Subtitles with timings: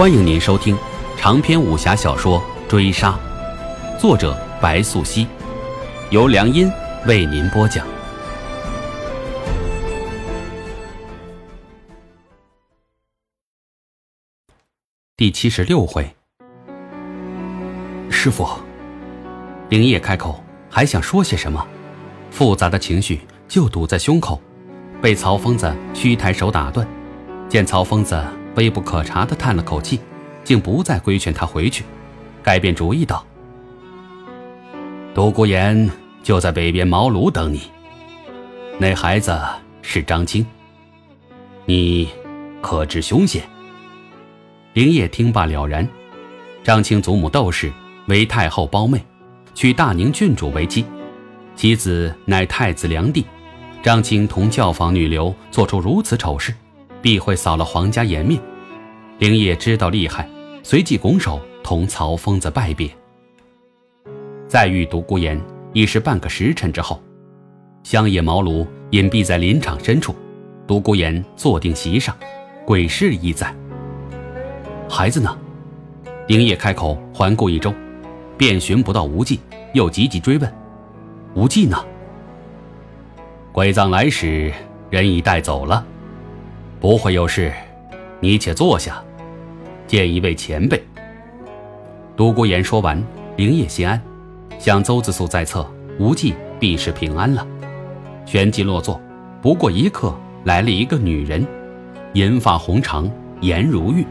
[0.00, 0.74] 欢迎您收听
[1.18, 3.20] 长篇武侠小说《追杀》，
[4.00, 5.26] 作者白素熙，
[6.08, 6.72] 由良音
[7.06, 7.86] 为您播讲。
[15.18, 16.10] 第七十六回，
[18.08, 18.48] 师傅，
[19.68, 21.62] 灵叶开口，还想说些什么，
[22.30, 24.40] 复杂的情绪就堵在胸口，
[25.02, 26.88] 被曹疯子虚抬手打断。
[27.50, 28.18] 见曹疯子。
[28.56, 30.00] 微不可察的叹了口气，
[30.44, 31.84] 竟不再规劝他回去，
[32.42, 33.24] 改变主意道
[35.14, 35.90] ：“独孤岩
[36.22, 37.62] 就在北边茅庐等你。
[38.78, 39.38] 那孩子
[39.82, 40.46] 是张青，
[41.66, 42.08] 你
[42.60, 43.42] 可知凶险？”
[44.74, 45.86] 灵叶听罢了然。
[46.62, 47.72] 张青祖母窦氏
[48.06, 49.02] 为太后胞妹，
[49.54, 50.84] 娶大宁郡主为妻，
[51.56, 53.24] 其子乃太子良娣。
[53.82, 56.54] 张青同教坊女流做出如此丑事。
[57.02, 58.40] 必会扫了皇家颜面。
[59.18, 60.28] 灵业知道厉害，
[60.62, 62.90] 随即拱手同曹疯子拜别。
[64.48, 65.40] 再遇独孤岩，
[65.72, 67.00] 已是半个时辰之后。
[67.82, 70.14] 乡野茅庐隐蔽在林场深处，
[70.66, 72.16] 独孤岩坐定席上，
[72.64, 73.54] 鬼市亦在。
[74.88, 75.36] 孩子呢？
[76.26, 77.72] 灵业开口环顾一周，
[78.36, 79.40] 便寻不到无忌，
[79.72, 80.52] 又急急追问
[81.34, 81.76] ：“无忌呢？”
[83.52, 84.52] 鬼葬来时，
[84.90, 85.84] 人已带走了。
[86.80, 87.52] 不会有事，
[88.20, 89.04] 你且坐下，
[89.86, 90.82] 见一位前辈。
[92.16, 93.00] 独孤岩说完，
[93.36, 94.00] 灵叶心安，
[94.58, 97.46] 想邹子素在侧，无忌必是平安了。
[98.24, 98.98] 旋即落座。
[99.42, 100.14] 不过一刻，
[100.44, 101.46] 来了一个女人，
[102.14, 103.10] 银发红长，
[103.42, 104.06] 颜如玉。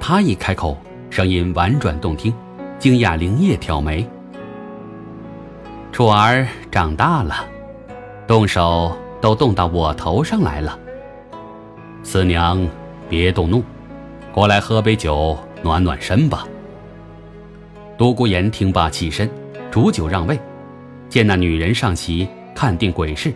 [0.00, 0.76] 她一开口，
[1.08, 2.34] 声音婉转动听，
[2.80, 4.04] 惊讶灵叶挑眉。
[5.92, 7.44] 楚儿长大了，
[8.26, 10.76] 动手都动到我头上来了。
[12.02, 12.66] 四娘，
[13.08, 13.62] 别动怒，
[14.32, 16.46] 过来喝杯酒暖暖身吧。
[17.96, 19.30] 独孤岩听罢起身，
[19.70, 20.38] 煮酒让位。
[21.08, 23.32] 见那女人上席看定鬼市，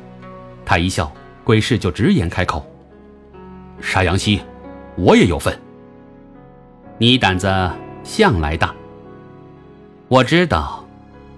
[0.65, 1.13] 他一笑，
[1.43, 2.65] 鬼市就直言开口
[3.83, 4.41] ：“沙阳溪，
[4.97, 5.57] 我也有份。
[6.99, 7.49] 你胆子
[8.03, 8.75] 向来大，
[10.09, 10.85] 我知道，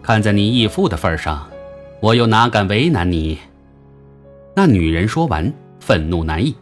[0.02, 1.48] 看在你义父的份上，
[2.00, 3.38] 我又哪敢为难你？”
[4.54, 6.54] 那女人说完，愤怒难抑。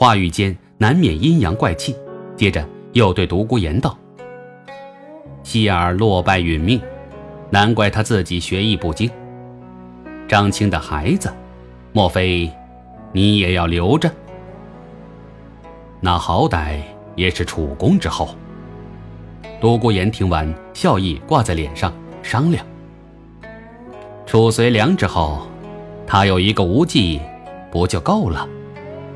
[0.00, 1.92] 话语间难免阴阳怪气，
[2.36, 3.98] 接着又对独孤岩道
[5.42, 6.80] ：“希儿落败殒命，
[7.50, 9.10] 难怪他自己学艺不精。
[10.28, 11.34] 张青的孩子，
[11.92, 12.48] 莫非
[13.10, 14.08] 你也要留着？
[16.00, 16.76] 那好歹
[17.16, 18.36] 也是楚公之后。”
[19.60, 21.92] 独孤岩听完，笑意挂在脸上，
[22.22, 22.64] 商量
[24.26, 25.48] ：“楚随良之后，
[26.06, 27.20] 他有一个无忌，
[27.72, 28.48] 不就够了？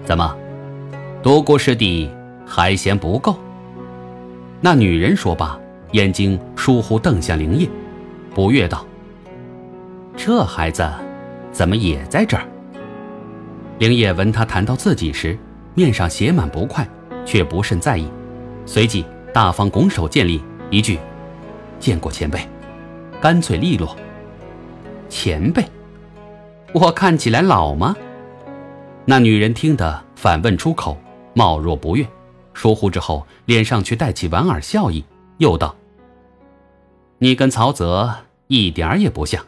[0.04, 0.36] 怎么？”
[1.22, 2.10] 独孤师弟
[2.44, 3.38] 还嫌不够。
[4.60, 5.56] 那女人说罢，
[5.92, 7.68] 眼睛疏忽瞪向灵叶，
[8.34, 8.84] 不悦道
[10.16, 10.84] ：“这孩子
[11.52, 12.42] 怎么也在这儿？”
[13.78, 15.38] 灵叶闻他谈到自己时，
[15.74, 16.84] 面上写满不快，
[17.24, 18.08] 却不甚在意，
[18.66, 20.98] 随即大方拱手见礼，一句
[21.78, 22.40] ：“见过前辈。”
[23.20, 23.96] 干脆利落。
[25.08, 25.64] 前辈，
[26.72, 27.94] 我看起来老吗？
[29.04, 30.96] 那女人听得反问出口。
[31.34, 32.06] 貌若不悦，
[32.54, 35.04] 疏忽之后，脸上却带起莞尔笑意，
[35.38, 35.74] 又道
[37.18, 38.14] ：“你跟曹泽
[38.48, 39.44] 一点儿也不像，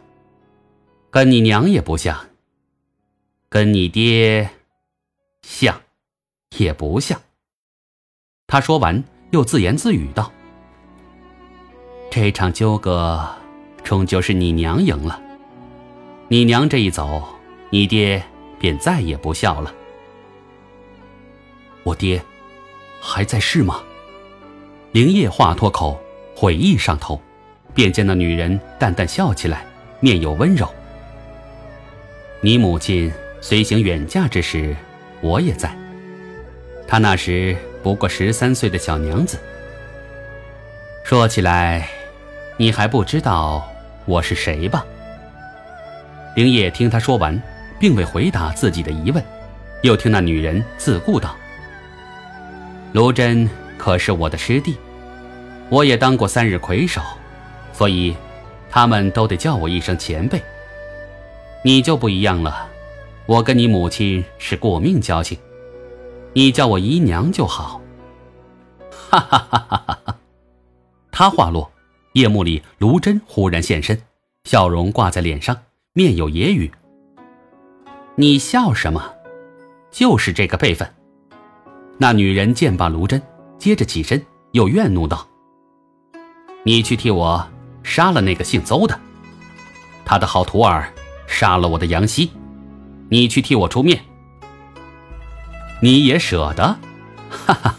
[1.11, 2.19] 跟你娘也不像，
[3.49, 4.49] 跟你爹
[5.43, 5.81] 像
[6.56, 7.21] 也不像。”
[8.49, 10.33] 他说完，又自言自语道
[12.11, 13.28] ：“这场纠葛，
[13.83, 15.21] 终究是你娘赢了。
[16.28, 17.23] 你娘这一走，
[17.71, 18.25] 你爹
[18.59, 19.75] 便再也不笑了。”
[21.84, 22.21] 我爹
[23.00, 23.83] 还在世吗？
[24.93, 26.00] 灵叶话脱口，
[26.34, 27.21] 悔意上头，
[27.75, 29.67] 便见那女人淡淡笑起来，
[30.00, 30.67] 面有温柔。
[32.41, 34.75] 你母亲随行远嫁之时，
[35.21, 35.77] 我也在。
[36.89, 39.38] 她那时不过十三岁的小娘子。
[41.05, 41.87] 说起来，
[42.56, 43.69] 你还不知道
[44.06, 44.87] 我是谁吧？
[46.35, 47.38] 灵叶听他说完，
[47.79, 49.23] 并未回答自己的疑问，
[49.82, 51.37] 又听那女人自顾道。
[52.94, 54.76] 卢真可是我的师弟，
[55.69, 57.00] 我也当过三日魁首，
[57.73, 58.14] 所以
[58.70, 60.41] 他们都得叫我一声前辈。
[61.64, 62.69] 你就不一样了，
[63.26, 65.37] 我跟你母亲是过命交情，
[66.35, 67.81] 你叫我姨娘就好。
[69.11, 70.17] 哈哈哈哈哈哈！
[71.11, 71.69] 他话落，
[72.12, 74.00] 夜幕里卢真忽然现身，
[74.44, 75.62] 笑容挂在脸上，
[75.94, 76.70] 面有揶揄
[78.14, 79.17] ：“你笑什么？
[79.90, 80.88] 就是这个辈分。”
[81.96, 83.23] 那女人见罢卢真，
[83.58, 84.20] 接着起身，
[84.52, 85.26] 又怨怒道
[86.64, 87.46] ：“你去替我
[87.82, 88.99] 杀了那个姓邹的，
[90.05, 90.93] 他的好徒儿
[91.26, 92.31] 杀了我的杨希，
[93.08, 94.00] 你去替我出面。
[95.81, 96.76] 你也舍得？
[97.31, 97.75] 哈哈，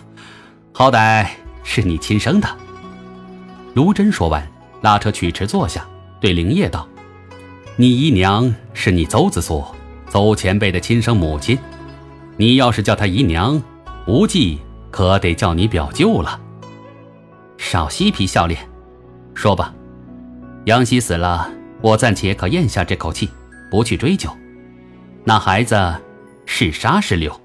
[0.71, 1.27] 好歹
[1.63, 2.47] 是你亲生的。”
[3.75, 4.47] 卢真说完，
[4.81, 5.85] 拉扯曲池坐下，
[6.21, 6.87] 对灵叶道
[7.75, 9.65] ：“你姨娘是你邹子素、
[10.09, 11.59] 邹前辈的亲生母亲，
[12.37, 13.61] 你要是叫她姨娘，
[14.07, 14.59] 无忌。”
[14.95, 16.39] 可得叫你表舅了。
[17.57, 18.65] 少嬉皮笑脸，
[19.33, 19.73] 说吧。
[20.67, 23.29] 杨希死了，我暂且可咽下这口气，
[23.69, 24.29] 不去追究。
[25.25, 25.93] 那孩子
[26.45, 27.37] 是杀是留？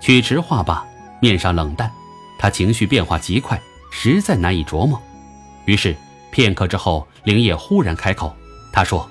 [0.00, 0.86] 曲池话罢，
[1.20, 1.90] 面上冷淡，
[2.38, 5.02] 他情绪变化极快，实在难以琢磨。
[5.64, 5.96] 于是
[6.30, 8.32] 片刻之后，灵叶忽然开口，
[8.72, 9.10] 他说：“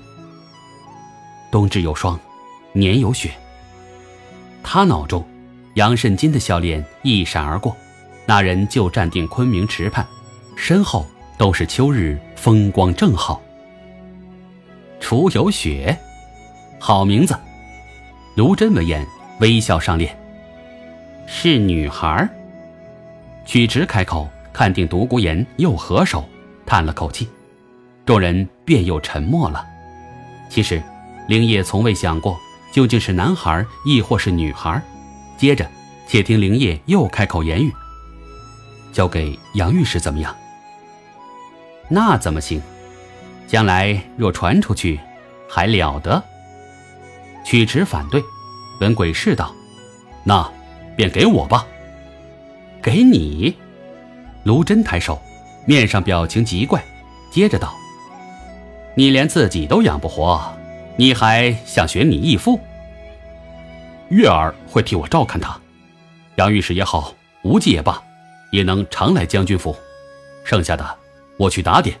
[1.52, 2.18] 冬至有霜，
[2.72, 3.30] 年有雪。”
[4.64, 5.22] 他脑中。
[5.74, 7.74] 杨慎金的笑脸一闪而过，
[8.26, 10.06] 那人就站定昆明池畔，
[10.54, 11.06] 身后
[11.38, 13.40] 都是秋日风光正好。
[15.00, 15.98] 楚有雪，
[16.78, 17.34] 好名字。
[18.34, 19.06] 卢真闻言
[19.40, 20.16] 微笑上脸。
[21.26, 22.28] 是女孩。
[23.44, 26.28] 曲直开口，看定独孤岩又合手，
[26.66, 27.28] 叹了口气，
[28.04, 29.66] 众人便又沉默了。
[30.50, 30.82] 其实，
[31.28, 32.38] 灵叶从未想过
[32.72, 34.80] 究竟是男孩亦或是女孩。
[35.36, 35.68] 接着，
[36.06, 37.72] 且听灵业又开口言语
[38.92, 40.34] ：“交给杨御史怎么样？”
[41.90, 42.62] 那怎么行？
[43.46, 44.98] 将来若传出去，
[45.48, 46.22] 还了得？
[47.44, 48.22] 曲池反对，
[48.78, 49.54] 本鬼士道
[50.24, 50.50] ：“那
[50.96, 51.66] 便给我吧。”
[52.80, 53.54] 给你？
[54.44, 55.20] 卢真抬手，
[55.66, 56.82] 面上表情极怪，
[57.30, 57.74] 接着道
[58.96, 60.40] ：“你连自己都养不活，
[60.96, 62.58] 你还想选你义父？”
[64.12, 65.58] 月儿会替我照看他，
[66.36, 67.14] 杨御史也好，
[67.44, 67.98] 无忌也罢，
[68.50, 69.74] 也能常来将军府。
[70.44, 70.98] 剩下的，
[71.38, 71.98] 我去打点。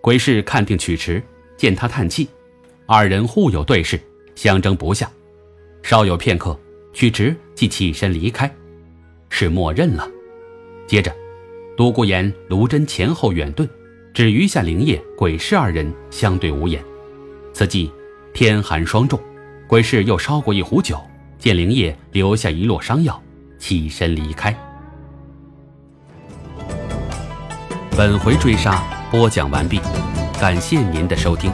[0.00, 1.22] 鬼氏看定曲池，
[1.54, 2.26] 见他叹气，
[2.86, 4.00] 二人互有对视，
[4.34, 5.10] 相争不下。
[5.82, 6.58] 稍有片刻，
[6.94, 8.50] 曲池即起身离开，
[9.28, 10.08] 是默认了。
[10.86, 11.14] 接着，
[11.76, 13.68] 独孤岩、卢真前后远遁，
[14.14, 16.82] 只余下灵叶、鬼氏二人相对无言。
[17.52, 17.92] 此际
[18.32, 19.20] 天寒霜重。
[19.68, 21.00] 鬼市又烧过一壶酒，
[21.38, 23.20] 见灵叶留下一摞伤药，
[23.58, 24.56] 起身离开。
[27.96, 28.80] 本回追杀
[29.10, 29.80] 播讲完毕，
[30.38, 31.52] 感谢您的收听。